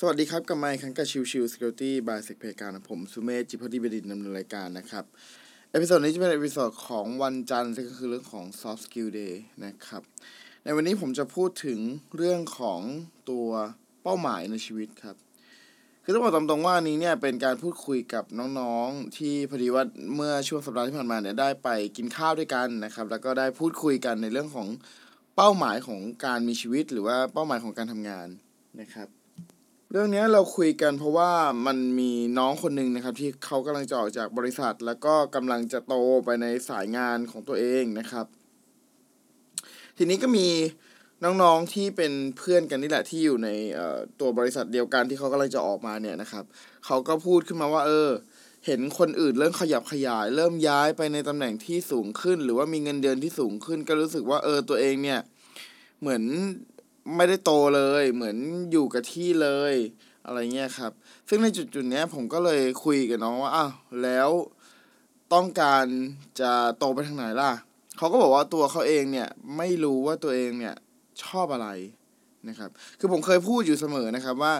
[0.00, 5.04] สวัสดีครับกับอีกครั้งกับ Chill Chill Security by SecPlayground นะผมสุเมธจิตภักดีบดินทร์ดำเนินรายการนะครับ
[5.70, 9.34] episode นี้จะเป็น episode ของวันจันทร์ซึ่งก็คือเรื่องของ soft skill day
[9.64, 10.02] นะครับ
[10.64, 11.80] ในวันนี้ผมจะพูดถึง
[12.16, 12.80] เรื่องของ
[13.30, 13.48] ตัว
[14.02, 15.16] เป้าหมายในชีวิตครับ
[16.04, 18.24] คือต้องบอกตามตรงว่านี้เนี่ยเป็นการพูดคุยกับ
[18.60, 19.84] น้องๆ ที่พอดีว่า
[20.16, 24.68] เมื่อช่วงสัปดาห์ที่ผ่านมาเนี่ยได้ไปกินข้าวด้วยกันนะครับ แล้วก็ได้พูดคุยกันในเรื่องของ
[25.36, 28.28] เป้าหมายของการมีชีวิต หรือว่าเป้าหมายของการทำงาน
[28.82, 29.08] นะครับ
[29.92, 31.30] เรื่องนี้เราคุยกันเพราะว่า
[31.66, 38.26] มันมีน้องคนหนึ่งนะครับ ที่เขากำลังจะออกจากบริษัท แล้วก็กำลังจะโตไปในสายงานของตัวเองนะครับ
[39.96, 40.48] ทีนี้ก็มี
[41.24, 43.48] น้องๆที่เป็นเพื่อนกันนี่แหละที่อยู่ใน
[44.20, 46.44] ตัวบริษัทเดียวกันที่เขากำลังจะออกมาเนี่ยนะครับ
[46.86, 48.10] เขาก็พูดขึ้นมาว่า เออ
[48.66, 55.20] เห็นคนอื่นเริ่มขยับขยาย เริ่มย้ายไปในตำแหน่งที่สูงขึ้น หรือว่ามีเงินเดือนที่สูงขึ้น ก็รู้สึกว่าเออตัวเองเนี่ย
[56.00, 56.22] เหมือน
[57.16, 58.36] ไม่ได้โตเลย เหมือน
[58.72, 59.74] อยู่กับที่เลย
[60.26, 60.92] อะไรเงี้ยครับ
[61.28, 64.30] ซึ่งในจุดจุดนี้ผมก็เลยคุยกับน้องว่าอ้าวแล้ว
[65.32, 65.84] ต้องการ
[66.40, 67.52] จะโตไปทางไหนล่ะ
[67.96, 70.74] เขาก็บอกว่าตัวเขาเองเนี่ยไม่รู้ว่าตัวเองเนี่ย
[71.24, 71.68] ชอบอะไร
[72.48, 74.54] นะครับ คือผมเคยพูดอยู่เสมอนะครับว่า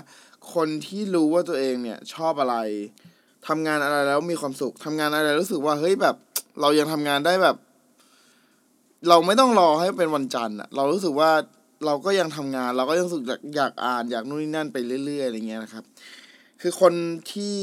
[0.54, 2.56] คนที่รู้ว่าตัวเองเนี่ยชอบอะไร
[3.48, 6.16] ทำงานอะไรแล้วมีความสุขทำงานอะไรรู้สึกว่าเฮ้ยแบบ
[6.60, 7.56] เรายังทำงานได้แบบ
[9.08, 11.30] เราไม่ต้องรอให้เป็นวันจันทร์อะเรารู้สึกว่า
[11.87, 15.84] เราก็ยังทำงาน เราก็ยังรู้สึกอยากอยากอ่านอยากนู่นนี่นั่นไปเรื่อยๆอะไรเงี้ยนะครับ
[16.62, 16.95] คือคน
[17.33, 17.57] ที่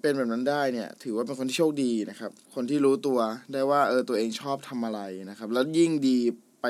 [0.00, 3.18] เป็นแบบนั้นได้เนี่ย ถือว่าเป็นคนที่โชคดีนะครับ คนที่รู้ตัว
[3.52, 6.18] ได้ว่าเออตัวเองชอบทำอะไรนะครับ แล้วยิ่งดี
[6.62, 6.66] ไป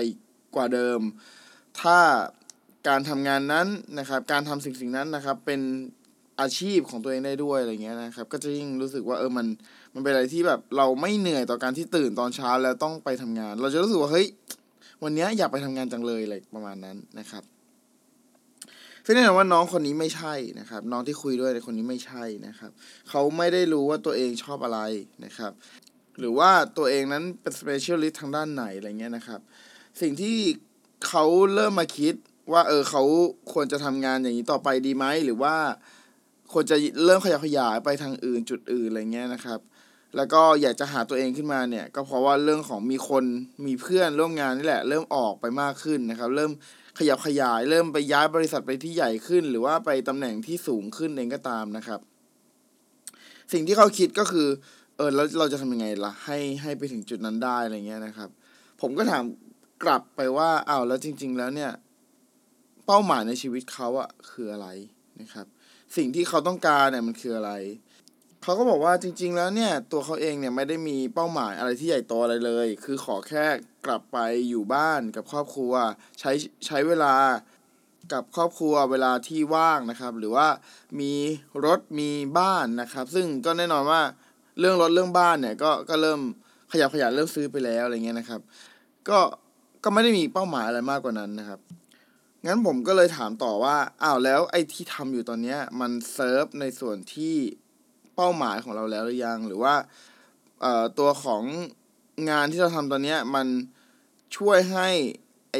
[0.54, 1.00] กว่าเดิม
[1.80, 1.98] ถ้า
[2.88, 3.66] การทำงานนั้น
[3.98, 5.60] นะครับ การทำสิ่งสิ่งนั้นนะครับ เป็น
[6.40, 9.46] อาชีพของตัวเองได้ด้วยอะไรเงี้ยนะครับ ก็จะยิ่งรู้สึกว่าเออมัน
[9.94, 14.26] มันเป็นอะไรที่แบบเราไม่เหนื่อยต่อการที่ตื่นตอนเช้าแล้วต้องไปทำงาน เราจะรู้สึกว่าเฮ้ย
[15.02, 17.44] วันนี้อยากไปทำงานจังเลยอะไรประมาณนั้นนะครับ
[19.04, 22.70] ซึ่งแน่นอนว่าน้องคนนี้ไม่ใช่นะครับ น้องที่คุยด้วยในคนนี้ไม่ใช่นะครับ
[23.08, 24.80] เขาไม่ได้รู้ว่าตัวเองชอบอะไร
[25.24, 25.52] นะครับ
[26.18, 29.40] หรือว่าตัวเองนั้นเป็น specialist ทางด้านไหนอะไรเงี้ยนะครับ
[30.00, 30.36] สิ่งที่
[31.08, 32.14] เขาเริ่มมาคิด
[32.52, 33.02] ว่าเออเขา
[33.52, 35.54] ควรจะทำงานอย่างนี้ต่อไปดีไหมหรือว่า
[36.52, 39.60] ควรจะเริ่มขยับขยายไปทางอื่นจุดอื่นอะไรเงี้ยนะครับ
[40.16, 43.24] แล้วก็อยากจะหาตัวเองขึ้นมาเนี่ย ก็เพราะว่าเรื่องของมีคน
[43.66, 46.50] มีเพื่อนร่วมงานนี่แหละ เริ่มออกไปมากขึ้นนะครับ เริ่ม
[46.98, 52.00] ขยับขยาย เริ่มไปย้ายบริษัทไปที่ใหญ่ขึ้น หรือว่าไปตำแหน่งที่สูงขึ้นเองก็ตามนะครับ
[53.52, 54.48] สิ่งที่เขาคิดก็คือ
[54.96, 58.30] เออแล้วเราจะทำยังไงล่ะให้ให้ไปถึงจุดนั้นได้อะไรเงี้ยนะครับ
[58.80, 59.24] ผมก็ถาม
[59.84, 61.72] กลับไปว่าอ้าวแล้วจริง ๆ แล้วเนี่ย
[62.86, 64.68] เป้าหมายในชีวิตเขาอะคืออะไร
[65.20, 65.46] นะครับ
[65.96, 67.52] สิ่งที่เขาต้องการเนี่ยมันคืออะไร
[68.42, 73.44] เขาก็บอกว่าจริง ๆ แล้วเนี่ย ตัวเขาเองเนี่ยไม่ได้มีเป้าหมายอะไรที่ใหญ่โตอะไรเลย คือขอแค่
[73.86, 74.18] กลับไป
[74.48, 75.72] อยู่บ้านกับครอบครัว
[76.20, 76.32] ใช้
[76.66, 77.14] ใช้เวลา
[78.12, 80.48] กับครอบครัวเวลาที่ว่างนะครับ หรือว่า
[81.00, 81.12] มี
[81.64, 84.02] รถมีบ้านนะครับ ซึ่งก็แน่นอนว่า
[84.58, 86.20] เรื่องรถเรื่องบ้านเนี่ยก็ก็เริ่ม
[86.72, 88.40] ขยับขยายเริ่มซื้อไปแล้วอะไรเงี้ยนะครับ
[89.08, 89.18] ก็
[89.84, 91.60] ก็ไม่ได้มีเป้าหมายอะไรมากกว่านั้นนะครับ
[92.46, 97.36] งั้นผมก็เลยถามต่อว่าอ้าวแล้วไอ้ที่ทำอยู่ตอนเนี้ยมันเซิร์ฟในส่วนที่
[98.18, 99.74] เป้าหมายของเราแล้วหรือยัง หรือว่า
[100.60, 101.42] เอ่อตัวของ
[102.30, 103.46] งานที่เราทำตอนนี้มัน
[104.36, 104.88] ช่วยให้
[105.52, 105.56] ไอ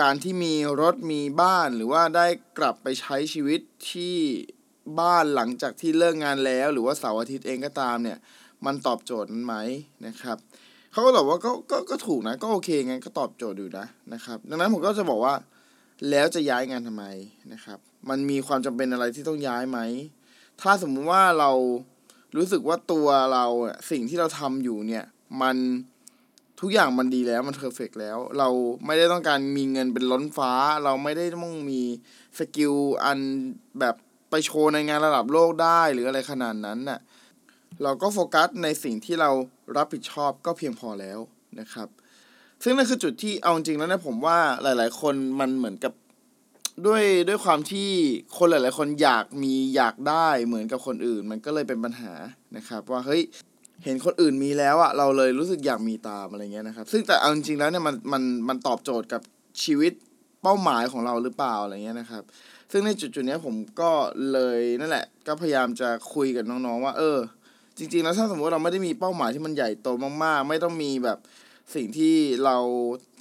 [0.00, 2.26] การที่มีรถมีบ้านหรือว่าได้
[2.58, 3.60] กลับไปใช้ชีวิต
[3.90, 4.16] ที่
[5.00, 8.18] บ้านหลังจากที่เลิกงานแล้ว หรือว่าเสาร์อาทิตย์เองก็ตามเนี่ย
[8.66, 9.56] มันตอบโจทย์นั้นไหม
[10.06, 10.38] นะครับ
[10.92, 15.34] เขาก็ตอบว่าก็ก็ก็ถูกนะก็โอเคงั้นก็ตอบโจทย์อยู่นะนะครับ ดังนั้นผมก็จะบอกว่า
[16.10, 17.04] แล้วจะย้ายงานทำไม
[17.52, 17.78] นะครับ
[18.08, 19.78] มันมีความจำเป็นอะไรที่ต้องย้ายไหม
[20.60, 21.50] ถ้าสมมุติว่าเรา
[22.36, 23.44] รู้สึกว่าตัวเรา
[23.90, 25.04] สิ่งที่เราทำอยู่เนี่ย
[25.42, 25.56] มัน
[26.60, 28.48] ทุกอย่างมันดีแล้วมัน perfect แล้ว เรา
[28.86, 30.52] ไม่ได้ต้องการมีเงินเป็นล้นฟ้า
[30.84, 31.82] เราไม่ได้ต้องมี
[32.38, 32.74] skill
[33.04, 33.18] อัน
[33.80, 33.94] แบบ
[34.30, 37.00] ไปโชว์ในงานระดับโลกได้หรืออะไรขนาดนั้นน่ะ
[37.82, 39.30] เราก็โฟกัสในสิ่งที่เรา
[39.76, 41.18] รับผิดชอบก็เพียงพอแล้ว
[41.60, 41.88] นะครับ
[42.62, 45.92] ซึ่งนั่นคือจุดที่เอาจริงแล้วนะผมว่าหลาย ๆ คนมันเหมือนกับ
[46.86, 47.88] ด้วยด้วยความที่
[48.36, 52.12] คนหลาย ๆ คนอยากมีอยากได้เหมือนกับคนอื่น มันก็เลยเป็นปัญหา
[52.56, 53.22] นะครับ ว่าเฮ้ย
[53.84, 59.22] เห็นคนอื่นมีแล้วอะเราเลยรู้สึกอยากมีตามอะไรเงี้ยนะครับ ซึ่งแต่เอาจริงๆแล้วเนี่ยมันมันมันตอบโจทย์กับ
[59.64, 59.92] ชีวิต
[60.42, 62.22] เป้าหมายของเราหรือเปล่าอะไรเงี้ยนะครับ
[62.72, 63.90] ซึ่งในจุดจุดนี้ผมก็
[64.32, 67.18] เลยนั่นแหละ ก็พยายามจะคุยกับน้องๆว่า เออ
[67.78, 69.88] จริง ๆ แล้วถ้าสมมติเราไม่ได้มีเป้าหมายที่มันใหญ่โต
[70.24, 71.18] มากๆ ไม่ต้องมีแบบ
[71.74, 72.56] สิ่งที่เรา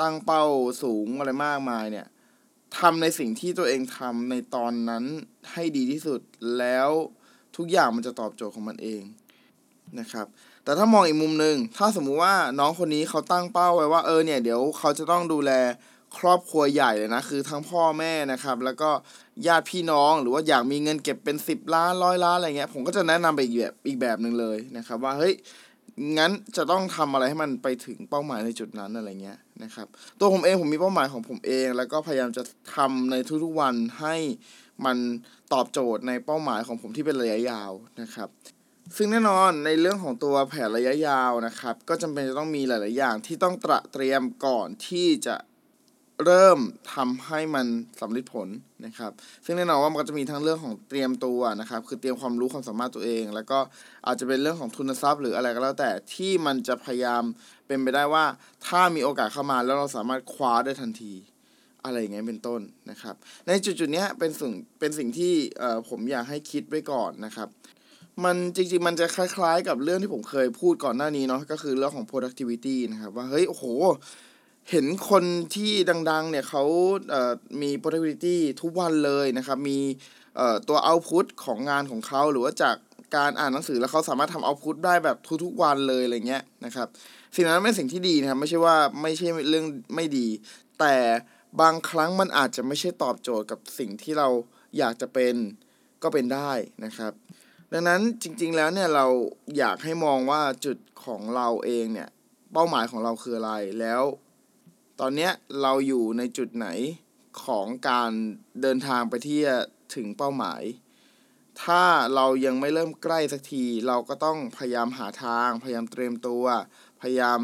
[0.01, 0.43] ตั้งเป้า
[0.83, 2.07] สูงอะไรมากมายเนี่ย
[2.77, 5.03] ทำในสิ่งที่ตัวเองทำในตอนนั้น
[5.51, 6.19] ให้ดีที่สุด
[6.57, 6.89] แล้ว
[7.57, 9.03] ทุกอย่างมันจะตอบโจทย์ของมันเอง
[9.99, 10.25] นะครับ
[10.63, 15.51] แต่ถ้ามองอีกมุมหนึ่งถ้าสมมุติว่าน้องคนนี้เขาตั้งเป้าไว้ว่าเออเนี่ยเดี๋ยวเขาจะต้องดูแล
[16.17, 18.89] ครอบครัวใหญ่เลยนะคือทั้งพ่อแม่นะครับ แล้วก็
[19.47, 25.33] ญาติพี่น้องหรือว่าอยากมีเงินเก็บเป็นสิบล้านร้อยล้านอะไรเงี้ยผมก็จะแนะนำไปอีกแบบอีกแบบหนึ่งเลยนะครับ ว่าเฮ้ย
[26.17, 29.87] งั้นจะต้องทำอะไรให้มันไปถึงเป้าหมายในจุดนั้นอะไรเงี้ยนะครับ
[30.19, 32.43] ตัวผมเองผมมีเป้าหมายของผมเอง แล้วก็พยายามจะ
[32.75, 34.15] ทำในทุกๆวันให้
[34.85, 34.97] มัน
[35.53, 38.29] ตอบโจทย์ในเป้าหมายของผมที่เป็นระยะยาวนะครับ
[38.97, 45.35] ซึ่งแน่นอนในเรื่องของตัวแผนระยะยาวนะครับ ก็จำเป็นจะต้องมีหลาย ๆ อย่างที่ต้องตระเตรียมก่อนที่จะ
[46.25, 46.59] เริ่ม
[46.93, 47.67] ทำให้มัน
[48.01, 48.47] สำเร็จผล
[48.85, 49.11] นะครับ
[49.45, 53.59] ซึ่งแน่นอนว่ามันก็จะมีทั้งเรื่องของเตรียมตัวนะครับ คือเตรียมความรู้ความสามารถตัวเอง แล้วก็
[54.07, 57.23] อาจจะเป็นเรื่องของทุนทรัพย์หรืออะไรก็แล้วแต่ที่มันจะพยายาม
[57.67, 58.25] เป็นไปได้ว่า
[58.67, 61.13] ถ้ามีโอกาสเข้ามาแล้วเราสามารถคว้าได้ทันที
[61.85, 62.61] อะไรอย่างเงี้ยเป็นต้น
[62.91, 63.15] นะครับ
[63.47, 67.49] ในจุดจุดๆเนี้ยเป็นสิ่งเป็นสิ่งที่เอ่อผมอยากให้คิดไว้ก่อนนะครับ
[68.23, 73.65] มันจริงๆ มันจะคล้ายๆ กับเรื่องที่ผมเคยพูดก่อนหน้านี้เนาะก็คือเรื่องของ productivity นะครับ ว่าเฮ้ย โอ้โห
[74.69, 75.23] เห็นคน
[75.55, 75.71] ที่
[76.09, 76.63] ดัง ๆ เนี่ยเขา
[77.09, 79.79] เอ่อมี productivity ทุกวันเลยนะครับ มี
[80.35, 82.75] เอ่อตัว output ของงานของเขาหรือว่าจาก
[83.15, 86.87] การอ่านหนังสือแล้วเขาสามารถทำ output ได้แบบทุกๆวันเลยอะไรเงี้ยนะครับ
[87.35, 90.27] สิ่งนั้นเป็นสิ่งที่ดีนะครับ ไม่ใช่ว่าไม่ใช่เรื่องไม่ดี
[90.79, 90.95] แต่
[91.61, 94.27] บางครั้งมันอาจจะไม่ใช่ตอบโจทย์กับสิ่งที่เรา
[94.77, 95.35] อยากจะเป็น
[96.03, 96.51] ก็เป็นได้
[96.85, 97.13] นะครับ
[97.73, 99.05] ดังนั้นจริง ๆ แล้วเนี่ยเรา
[99.57, 102.09] อยากให้มองว่าจุดของเราเองเนี่ย
[102.53, 104.03] เป้าหมายของเราคืออะไรแล้ว
[104.99, 105.31] ตอนเนี้ย
[105.61, 106.67] เราอยู่ในจุดไหน
[107.43, 108.11] ของการ
[108.61, 109.57] เดินทางไปที่จะ
[109.95, 110.61] ถึงเป้าหมาย
[111.63, 111.83] ถ้า
[112.15, 116.45] เรายังไม่เริ่มใกล้สักที เราก็ต้องพยายามหาทาง พยายามเตรียมตัว
[117.01, 117.39] พยายาม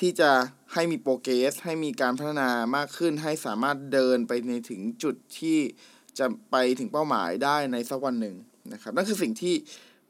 [0.00, 0.30] ที่จะ
[0.72, 5.58] ให้มีโปรเกรส ให้มีการพัฒนามากขึ้น ให้สามารถเดินไปในถึงจุดที่
[6.18, 8.36] จะไปถึงเป้าหมายได้ในสักวันหนึ่ง
[8.72, 9.54] นะครับนั่นคือสิ่งที่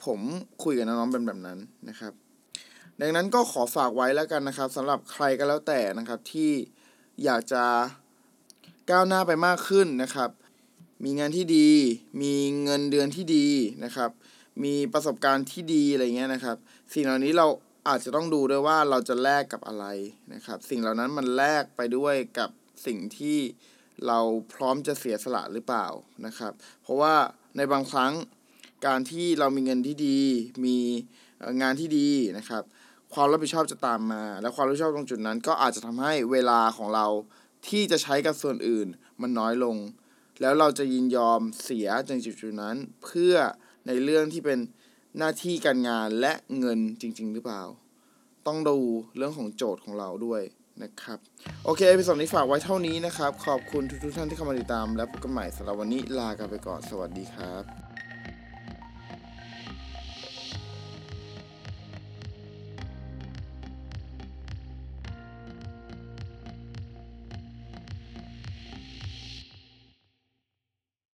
[0.04, 0.20] ผม
[0.62, 2.12] คุยกับน้องๆเป็นแบบนั้นนะครับ
[3.00, 6.50] ดังนั้นก็ขอฝากไว้แล้วกันนะครับสำหรับใครก็แล้วแต่นะครับที่
[7.24, 7.64] อยากจะ
[8.90, 10.30] ก้าวหน้าไปมากขึ้นนะครับ
[11.04, 11.70] มีงานที่ดี
[12.22, 13.48] มีเงินเดือนที่ดี
[13.84, 14.10] นะครับ
[14.64, 16.56] มีประสบการณ์ที่ดีอะไรเงี้ยนะครับ
[16.92, 17.46] สิ่งเหล่านี้เรา
[17.88, 19.86] อาจจะต้องดูด้วยว่าเราจะแลกกับอะไร
[20.34, 22.50] นะครับ สิ่งเหล่านั้นมันแลกไปด้วยกับ
[22.86, 23.38] สิ่งที่
[24.06, 24.18] เรา
[24.54, 25.86] พร้อมจะเสียสละหรือเปล่า
[26.26, 26.52] นะครับ
[26.82, 27.14] เพราะว่า
[27.56, 28.12] ในบางครั้ง
[28.86, 30.18] การที่เรามีเงินที่ดี
[30.64, 30.76] มี
[31.62, 32.08] งานที่ดี
[32.38, 32.62] นะครับ
[33.14, 37.06] ความรับผิดชอบจะตามมา และความรับผิดชอบตรงจุดนั้น ก็อาจจะทำให้เวลาของเรา
[37.68, 38.88] ที่จะใช้กับส่วนอื่น
[39.20, 39.76] มันน้อยลง
[40.40, 43.34] แล้วเราจะยินยอมเสียในจุดจุดนั้น เพื่อ
[43.86, 44.58] ในเรื่องที่เป็น
[45.18, 47.62] หน้าที่การงานและเงินจริง ๆ หรือเปล่า
[48.46, 48.78] ต้องดู
[49.16, 50.42] เรื่องของโจทย์ของเราด้วย
[50.82, 51.18] นะครับ
[51.64, 57.91] โอเค episode นี้ฝากไว้เท่านี้นะครับ ขอบคุณทุกๆท่านที่เข้ามาติดตาม และพบกันใหม่สำหรับวันนี้ลากันไปก่อนสวัสดีครับ